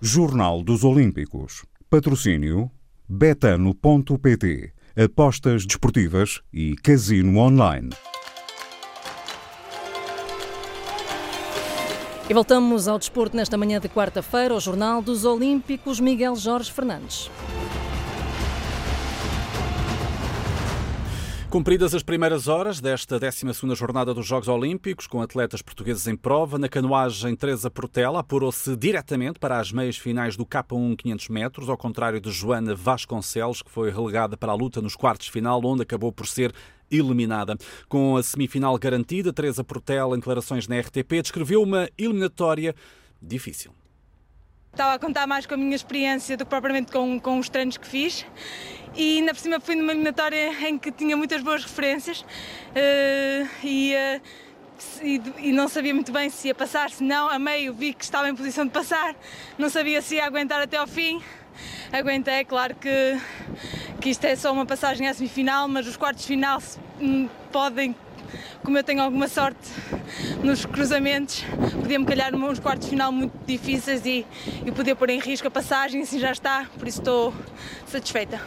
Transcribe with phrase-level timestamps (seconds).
[0.00, 1.64] Jornal dos Olímpicos.
[1.90, 2.70] Patrocínio
[3.08, 4.72] betano.pt.
[4.96, 7.90] Apostas desportivas e casino online.
[12.30, 17.28] E voltamos ao desporto nesta manhã de quarta-feira, ao Jornal dos Olímpicos, Miguel Jorge Fernandes.
[21.50, 26.58] Cumpridas as primeiras horas desta 12 Jornada dos Jogos Olímpicos, com atletas portugueses em prova,
[26.58, 31.78] na canoagem Teresa Portela apurou-se diretamente para as meias finais do K1 500 metros, ao
[31.78, 36.12] contrário de Joana Vasconcelos, que foi relegada para a luta nos quartos final, onde acabou
[36.12, 36.52] por ser
[36.90, 37.56] eliminada.
[37.88, 42.74] Com a semifinal garantida, Teresa Portela, em declarações na RTP, descreveu uma eliminatória
[43.22, 43.72] difícil.
[44.70, 47.78] Estava a contar mais com a minha experiência do que propriamente com, com os treinos
[47.78, 48.26] que fiz
[48.98, 53.94] e ainda por cima fui numa eliminatória em que tinha muitas boas referências uh, e,
[53.94, 54.20] uh,
[55.00, 58.02] e, e, não sabia muito bem se ia passar, se não, a meio vi que
[58.02, 59.14] estava em posição de passar,
[59.56, 61.22] não sabia se ia aguentar até ao fim.
[61.92, 63.18] Aguentei, claro que,
[64.00, 66.60] que isto é só uma passagem à semifinal, mas os quartos de final
[67.00, 67.94] hum, podem
[68.62, 69.70] como eu tenho alguma sorte
[70.42, 71.44] nos cruzamentos,
[71.80, 74.26] podia-me calhar nos quartos de final muito difíceis e,
[74.64, 77.34] e poder pôr em risco a passagem, assim já está, por isso estou
[77.86, 78.40] satisfeita.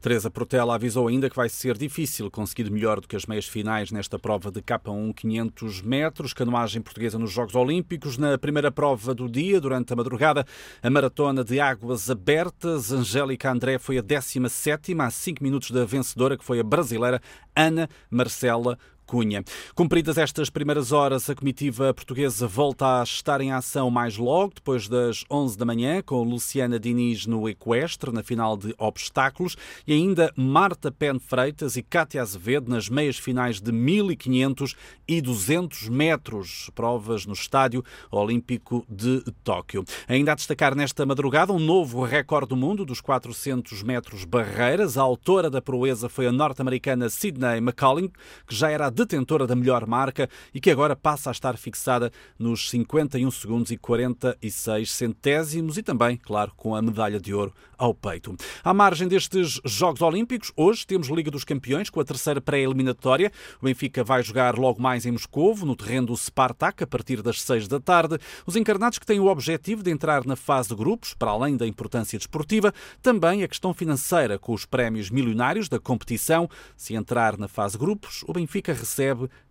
[0.00, 3.90] Teresa Portela avisou ainda que vai ser difícil conseguir melhor do que as meias finais
[3.90, 8.16] nesta prova de K1 500 metros, canoagem portuguesa nos Jogos Olímpicos.
[8.16, 10.46] Na primeira prova do dia, durante a madrugada,
[10.80, 16.38] a maratona de águas abertas, Angélica André foi a 17 a 5 minutos da vencedora,
[16.38, 17.20] que foi a brasileira
[17.56, 19.42] Ana Marcela Cunha.
[19.74, 24.86] Cumpridas estas primeiras horas, a comitiva portuguesa volta a estar em ação mais logo, depois
[24.86, 30.30] das 11 da manhã, com Luciana Diniz no equestre, na final de obstáculos, e ainda
[30.36, 34.76] Marta Pen Freitas e Cátia Azevedo nas meias finais de 1500
[35.08, 39.86] e 200 metros, provas no Estádio Olímpico de Tóquio.
[40.06, 44.98] Ainda a destacar nesta madrugada um novo recorde do mundo dos 400 metros barreiras.
[44.98, 48.10] A autora da proeza foi a norte-americana Sidney McCollin,
[48.46, 52.10] que já era a detentora da melhor marca e que agora passa a estar fixada
[52.38, 57.94] nos 51 segundos e 46 centésimos e também, claro, com a medalha de ouro ao
[57.94, 58.36] peito.
[58.64, 63.30] À margem destes Jogos Olímpicos, hoje temos Liga dos Campeões com a terceira pré-eliminatória.
[63.62, 67.40] O Benfica vai jogar logo mais em Moscovo, no terreno do Spartak, a partir das
[67.42, 68.18] 6 da tarde.
[68.44, 71.66] Os encarnados que têm o objetivo de entrar na fase de grupos, para além da
[71.66, 76.48] importância desportiva, também a questão financeira, com os prémios milionários da competição.
[76.76, 78.87] Se entrar na fase de grupos, o Benfica recebe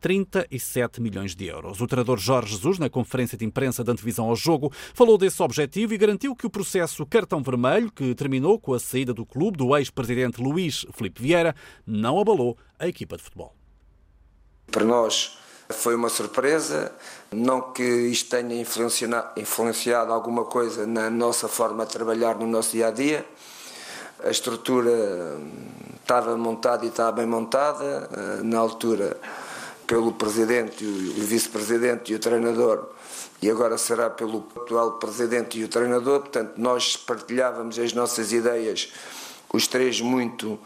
[0.00, 1.80] 37 milhões de euros.
[1.80, 5.94] O treinador Jorge Jesus, na conferência de imprensa da antevisão ao jogo, falou desse objetivo
[5.94, 9.76] e garantiu que o processo cartão vermelho, que terminou com a saída do clube do
[9.76, 11.54] ex-presidente Luís Felipe Vieira,
[11.86, 13.54] não abalou a equipa de futebol.
[14.70, 15.38] Para nós
[15.70, 16.92] foi uma surpresa,
[17.30, 18.60] não que isto tenha
[19.36, 23.24] influenciado alguma coisa na nossa forma de trabalhar no nosso dia a dia.
[24.24, 25.36] A estrutura
[26.00, 28.08] estava montada e estava bem montada.
[28.12, 29.16] Eh, na altura,
[29.86, 32.88] pelo presidente, o vice-presidente e o treinador,
[33.40, 36.20] e agora será pelo atual presidente e o treinador.
[36.20, 38.92] Portanto, nós partilhávamos as nossas ideias,
[39.52, 40.58] os três, muito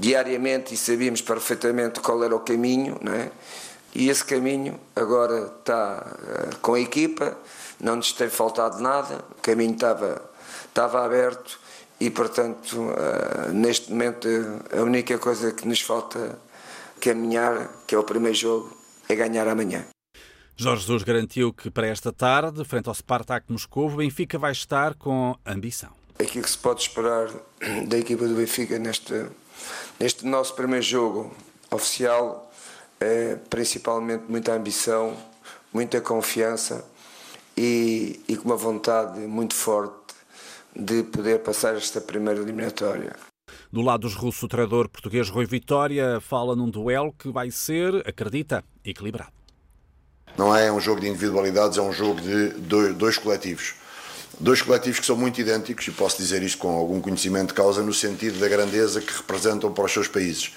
[0.00, 3.30] diariamente e sabíamos perfeitamente qual era o caminho, não é?
[3.94, 7.36] E esse caminho agora está uh, com a equipa,
[7.78, 10.20] não nos tem faltado nada, o caminho estava,
[10.68, 11.60] estava aberto
[12.00, 14.28] e, portanto, uh, neste momento
[14.76, 16.38] a única coisa que nos falta
[17.00, 18.76] caminhar, que é o primeiro jogo,
[19.08, 19.84] é ganhar amanhã.
[20.56, 24.94] Jorge Jesus garantiu que para esta tarde, frente ao Spartak Moscou, o Benfica vai estar
[24.94, 25.90] com ambição.
[26.18, 27.28] Aquilo que se pode esperar
[27.88, 29.26] da equipa do Benfica neste,
[29.98, 31.34] neste nosso primeiro jogo
[31.70, 32.52] oficial
[33.00, 35.16] é principalmente muita ambição,
[35.72, 36.84] muita confiança
[37.56, 40.03] e, e com uma vontade muito forte
[40.74, 43.14] de poder passar esta primeira eliminatória.
[43.72, 47.94] Do lado dos russos, o treinador português Rui Vitória fala num duelo que vai ser,
[48.06, 49.32] acredita, equilibrado.
[50.36, 53.74] Não é um jogo de individualidades, é um jogo de dois, dois coletivos.
[54.40, 57.82] Dois coletivos que são muito idênticos, e posso dizer isto com algum conhecimento de causa,
[57.82, 60.52] no sentido da grandeza que representam para os seus países,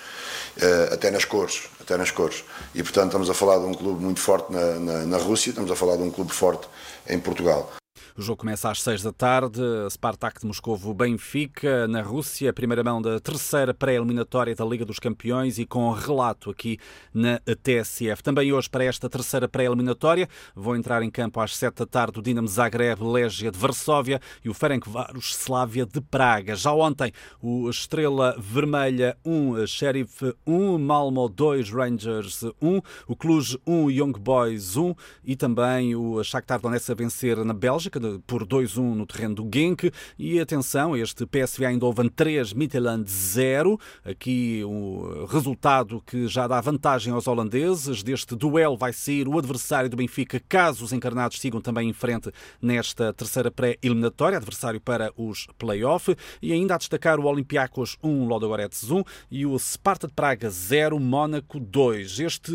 [0.60, 1.69] eh, até nas cores.
[1.80, 2.44] Até nas cores.
[2.74, 5.69] E, portanto, estamos a falar de um clube muito forte na, na, na Rússia, estamos
[5.69, 6.68] a falar de um clube forte
[7.08, 7.72] em Portugal.
[8.18, 9.62] O jogo começa às seis da tarde.
[9.92, 15.60] Spartak de Moscovo Benfica, na Rússia, primeira mão da terceira pré-eliminatória da Liga dos Campeões
[15.60, 16.80] e com relato aqui
[17.14, 18.24] na TSF.
[18.24, 22.22] Também hoje, para esta terceira pré-eliminatória, vão entrar em campo às sete da tarde o
[22.24, 26.56] Dinamo Zagreb, Legia de Varsóvia e o Ferencváros Slavia de Praga.
[26.56, 33.92] Já ontem, o Estrela Vermelha 1, Sheriff 1, Malmo 2, Rangers 1, o Cluj 1,
[33.92, 39.06] Young Boys 1 e também o Shakhtar Donetsk a vencer na Bélgica por 2-1 no
[39.06, 39.92] terreno do Genk.
[40.18, 43.80] E atenção, este PSV Eindhoven 3, Midtjylland 0.
[44.04, 48.04] Aqui o resultado que já dá vantagem aos holandeses.
[48.04, 52.31] Deste duelo vai sair o adversário do Benfica, caso os encarnados sigam também em frente
[52.62, 56.15] nesta terceira pré-eliminatória, adversário para os play-off.
[56.42, 61.00] E ainda a destacar o Olympiacos 1, Lodogorets 1 e o Sparta de Praga 0,
[61.00, 62.19] Mónaco 2.
[62.19, 62.51] Este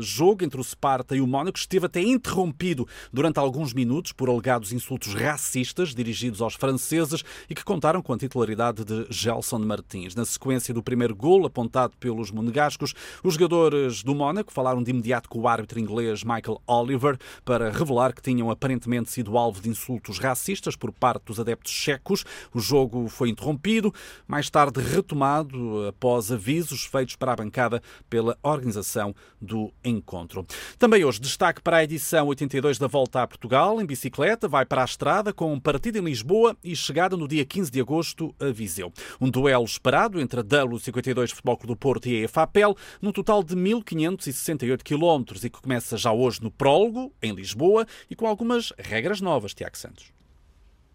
[0.00, 4.72] jogo entre o Sparta e o Mónaco esteve até interrompido durante alguns minutos por alegados
[4.78, 10.14] insultos racistas dirigidos aos franceses e que contaram com a titularidade de Gelson Martins.
[10.14, 15.28] Na sequência do primeiro gol apontado pelos monegascos, os jogadores do Mónaco falaram de imediato
[15.28, 20.18] com o árbitro inglês Michael Oliver para revelar que tinham aparentemente sido alvo de insultos
[20.18, 22.24] racistas por parte dos adeptos checos.
[22.54, 23.92] O jogo foi interrompido,
[24.26, 30.46] mais tarde retomado após avisos feitos para a bancada pela organização do encontro.
[30.78, 34.82] Também hoje destaque para a edição 82 da Volta a Portugal em bicicleta, vai para
[34.82, 38.92] a estrada com partida em Lisboa e chegada no dia 15 de agosto a Viseu.
[39.20, 43.42] Um duelo esperado entre a W52 Futebol Clube do Porto e a EFAPEL, num total
[43.42, 48.72] de 1568 km e que começa já hoje no prólogo, em Lisboa, e com algumas
[48.78, 50.17] regras novas, Tiago Santos.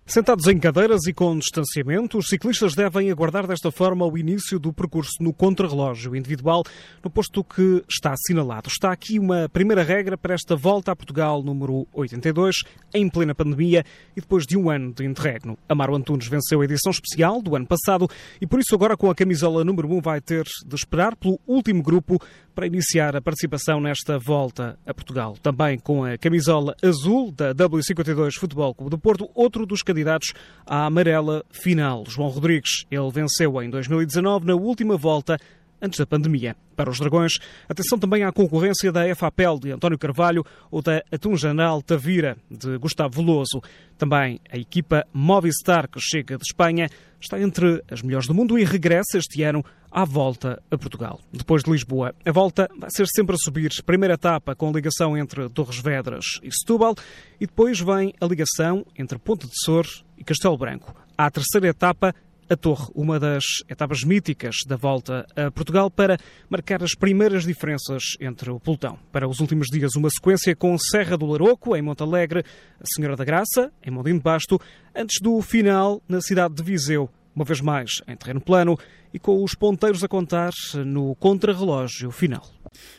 [0.05, 4.73] Sentados em cadeiras e com distanciamento, os ciclistas devem aguardar desta forma o início do
[4.73, 6.61] percurso no contrarrelógio individual,
[7.01, 8.67] no posto que está assinalado.
[8.67, 12.57] Está aqui uma primeira regra para esta volta a Portugal número 82,
[12.93, 13.85] em plena pandemia
[14.15, 15.57] e depois de um ano de interregno.
[15.69, 18.09] Amaro Antunes venceu a edição especial do ano passado
[18.41, 21.81] e por isso agora com a camisola número 1 vai ter de esperar pelo último
[21.81, 22.21] grupo
[22.53, 25.35] para iniciar a participação nesta volta a Portugal.
[25.41, 30.33] Também com a camisola azul da W52 Futebol Clube do Porto, outro dos candidatos
[30.65, 32.03] à amarela final.
[32.07, 35.37] João Rodrigues, ele venceu em 2019 na última volta
[35.83, 36.55] antes da pandemia.
[36.75, 37.33] Para os Dragões,
[37.67, 43.21] atenção também à concorrência da FAPEL de António Carvalho ou da Atunjanal Tavira de Gustavo
[43.21, 43.61] Veloso.
[43.97, 46.89] Também a equipa Movistar, que chega de Espanha,
[47.19, 51.19] está entre as melhores do mundo e regressa este ano à volta a Portugal.
[51.31, 53.69] Depois de Lisboa, a volta vai ser sempre a subir.
[53.85, 56.95] Primeira etapa com a ligação entre Torres Vedras e Setúbal
[57.39, 59.85] e depois vem a ligação entre Ponte de Sor
[60.17, 60.95] e Castelo Branco.
[61.17, 62.15] À terceira etapa,
[62.49, 66.17] a Torre, uma das etapas míticas da volta a Portugal, para
[66.49, 68.97] marcar as primeiras diferenças entre o pelotão.
[69.11, 72.43] Para os últimos dias, uma sequência com Serra do Laroco, em Montalegre,
[72.79, 74.59] a Senhora da Graça, em Mondinho de Basto,
[74.95, 78.77] antes do final na cidade de Viseu, uma vez mais em terreno plano
[79.13, 80.51] e com os ponteiros a contar
[80.85, 82.43] no contrarrelógio final.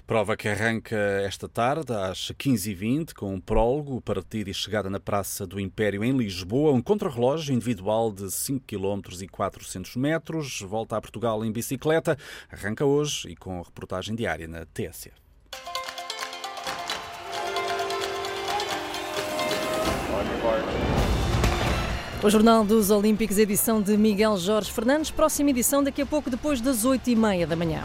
[0.07, 5.47] Prova que arranca esta tarde às 15h20 com um prólogo, partida e chegada na Praça
[5.47, 11.01] do Império em Lisboa, um contrarrelógio individual de 5 km e 400 metros, volta a
[11.01, 12.17] Portugal em bicicleta,
[12.51, 15.25] arranca hoje e com reportagem diária na TSF.
[22.25, 25.11] O Jornal dos Olímpicos, edição de Miguel Jorge Fernandes.
[25.11, 27.85] Próxima edição daqui a pouco, depois das 8h30 da manhã.